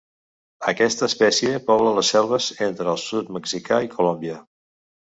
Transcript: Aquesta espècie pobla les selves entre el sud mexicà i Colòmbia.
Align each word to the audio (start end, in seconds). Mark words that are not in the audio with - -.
Aquesta 0.71 1.05
espècie 1.11 1.59
pobla 1.69 1.93
les 1.99 2.11
selves 2.15 2.49
entre 2.71 2.93
el 2.97 3.01
sud 3.07 3.33
mexicà 3.39 3.83
i 3.89 3.97
Colòmbia. 3.97 4.45